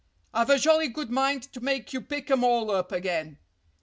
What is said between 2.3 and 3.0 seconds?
'em all up